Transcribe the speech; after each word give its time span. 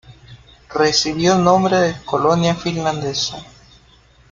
Recibió 0.73 1.35
el 1.37 1.43
nombre 1.43 1.77
de 1.77 1.97
Colonia 2.05 2.55
Finlandesa. 2.55 3.37